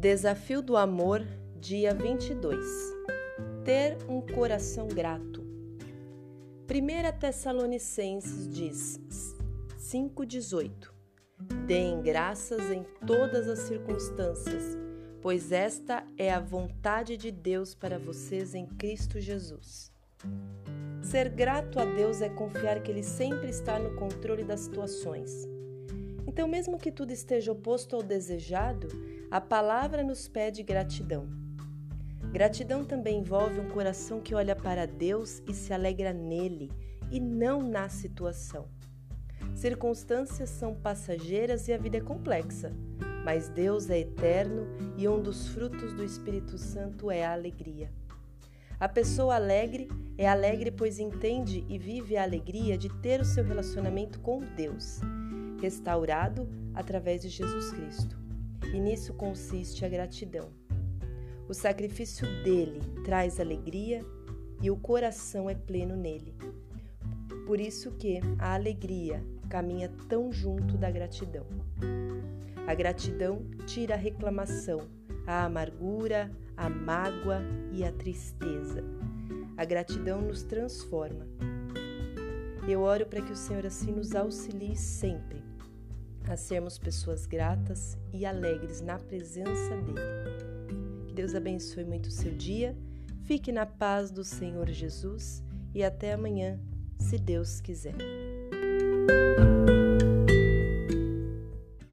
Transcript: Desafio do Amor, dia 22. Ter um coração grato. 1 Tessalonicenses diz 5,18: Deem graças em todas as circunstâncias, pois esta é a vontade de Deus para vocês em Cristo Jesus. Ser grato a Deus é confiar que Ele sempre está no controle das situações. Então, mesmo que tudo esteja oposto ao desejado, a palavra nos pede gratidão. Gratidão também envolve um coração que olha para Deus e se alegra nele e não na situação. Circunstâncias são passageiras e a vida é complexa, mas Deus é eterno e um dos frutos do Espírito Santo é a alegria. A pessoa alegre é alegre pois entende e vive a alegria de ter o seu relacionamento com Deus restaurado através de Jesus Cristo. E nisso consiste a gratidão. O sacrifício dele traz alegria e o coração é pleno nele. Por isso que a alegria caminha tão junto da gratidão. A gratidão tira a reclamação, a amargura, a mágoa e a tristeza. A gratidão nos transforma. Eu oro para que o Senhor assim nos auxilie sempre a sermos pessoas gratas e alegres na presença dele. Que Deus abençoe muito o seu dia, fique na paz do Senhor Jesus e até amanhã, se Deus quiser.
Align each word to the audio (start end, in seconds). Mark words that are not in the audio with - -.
Desafio 0.00 0.62
do 0.62 0.78
Amor, 0.78 1.22
dia 1.60 1.92
22. 1.92 2.56
Ter 3.62 3.98
um 4.08 4.22
coração 4.22 4.88
grato. 4.88 5.42
1 5.42 7.18
Tessalonicenses 7.18 8.48
diz 8.48 8.98
5,18: 9.78 10.90
Deem 11.66 12.00
graças 12.00 12.70
em 12.70 12.82
todas 13.06 13.46
as 13.46 13.58
circunstâncias, 13.58 14.78
pois 15.20 15.52
esta 15.52 16.02
é 16.16 16.32
a 16.32 16.40
vontade 16.40 17.18
de 17.18 17.30
Deus 17.30 17.74
para 17.74 17.98
vocês 17.98 18.54
em 18.54 18.64
Cristo 18.64 19.20
Jesus. 19.20 19.92
Ser 21.02 21.28
grato 21.28 21.78
a 21.78 21.84
Deus 21.84 22.22
é 22.22 22.30
confiar 22.30 22.82
que 22.82 22.90
Ele 22.90 23.02
sempre 23.02 23.50
está 23.50 23.78
no 23.78 23.94
controle 23.96 24.44
das 24.44 24.60
situações. 24.60 25.46
Então, 26.32 26.46
mesmo 26.46 26.78
que 26.78 26.92
tudo 26.92 27.10
esteja 27.10 27.50
oposto 27.50 27.96
ao 27.96 28.04
desejado, 28.04 28.86
a 29.32 29.40
palavra 29.40 30.00
nos 30.04 30.28
pede 30.28 30.62
gratidão. 30.62 31.28
Gratidão 32.32 32.84
também 32.84 33.18
envolve 33.18 33.58
um 33.58 33.68
coração 33.68 34.20
que 34.20 34.32
olha 34.32 34.54
para 34.54 34.86
Deus 34.86 35.42
e 35.48 35.52
se 35.52 35.72
alegra 35.72 36.12
nele 36.12 36.70
e 37.10 37.18
não 37.18 37.60
na 37.60 37.88
situação. 37.88 38.68
Circunstâncias 39.56 40.50
são 40.50 40.72
passageiras 40.72 41.66
e 41.66 41.72
a 41.72 41.76
vida 41.76 41.96
é 41.96 42.00
complexa, 42.00 42.72
mas 43.24 43.48
Deus 43.48 43.90
é 43.90 43.98
eterno 43.98 44.68
e 44.96 45.08
um 45.08 45.20
dos 45.20 45.48
frutos 45.48 45.92
do 45.92 46.04
Espírito 46.04 46.56
Santo 46.56 47.10
é 47.10 47.24
a 47.24 47.32
alegria. 47.32 47.92
A 48.78 48.88
pessoa 48.88 49.34
alegre 49.34 49.88
é 50.16 50.28
alegre 50.28 50.70
pois 50.70 51.00
entende 51.00 51.66
e 51.68 51.76
vive 51.76 52.16
a 52.16 52.22
alegria 52.22 52.78
de 52.78 52.88
ter 53.00 53.20
o 53.20 53.24
seu 53.24 53.42
relacionamento 53.42 54.20
com 54.20 54.38
Deus 54.38 55.00
restaurado 55.60 56.48
através 56.74 57.22
de 57.22 57.28
Jesus 57.28 57.70
Cristo. 57.72 58.18
E 58.72 58.80
nisso 58.80 59.14
consiste 59.14 59.84
a 59.84 59.88
gratidão. 59.88 60.48
O 61.48 61.54
sacrifício 61.54 62.26
dele 62.44 62.80
traz 63.04 63.40
alegria 63.40 64.04
e 64.62 64.70
o 64.70 64.76
coração 64.76 65.50
é 65.50 65.54
pleno 65.54 65.96
nele. 65.96 66.34
Por 67.46 67.60
isso 67.60 67.90
que 67.92 68.20
a 68.38 68.54
alegria 68.54 69.24
caminha 69.48 69.90
tão 70.08 70.32
junto 70.32 70.78
da 70.78 70.90
gratidão. 70.90 71.46
A 72.66 72.74
gratidão 72.74 73.44
tira 73.66 73.94
a 73.94 73.98
reclamação, 73.98 74.78
a 75.26 75.44
amargura, 75.44 76.30
a 76.56 76.70
mágoa 76.70 77.42
e 77.72 77.82
a 77.82 77.90
tristeza. 77.90 78.84
A 79.56 79.64
gratidão 79.64 80.20
nos 80.20 80.44
transforma. 80.44 81.26
Eu 82.68 82.82
oro 82.82 83.06
para 83.06 83.20
que 83.20 83.32
o 83.32 83.36
Senhor 83.36 83.66
assim 83.66 83.90
nos 83.90 84.14
auxilie 84.14 84.76
sempre 84.76 85.49
a 86.28 86.36
sermos 86.36 86.78
pessoas 86.78 87.26
gratas 87.26 87.98
e 88.12 88.24
alegres 88.24 88.80
na 88.80 88.98
presença 88.98 89.76
dele. 89.76 90.00
Que 91.06 91.14
Deus 91.14 91.34
abençoe 91.34 91.84
muito 91.84 92.06
o 92.06 92.10
seu 92.12 92.32
dia, 92.32 92.76
fique 93.24 93.52
na 93.52 93.66
paz 93.66 94.10
do 94.10 94.24
Senhor 94.24 94.68
Jesus 94.70 95.42
e 95.74 95.82
até 95.82 96.12
amanhã, 96.12 96.58
se 96.98 97.18
Deus 97.18 97.60
quiser. 97.60 97.94